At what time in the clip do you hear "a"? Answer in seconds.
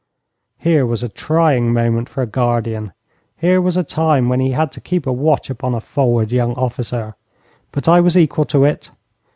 1.03-1.09, 2.23-2.25, 3.77-3.83, 5.05-5.13, 5.75-5.79